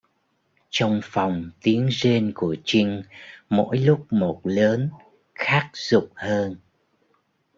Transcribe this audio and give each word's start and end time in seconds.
Trong 0.69 0.99
phòng 1.03 1.49
tiếng 1.61 1.87
rên 1.87 2.31
của 2.35 2.55
trinh 2.63 3.01
mỗi 3.49 3.77
lúc 3.77 4.13
một 4.13 4.41
lớn 4.43 4.89
khát 5.35 5.69
dục 5.73 6.09
hơn 6.15 6.55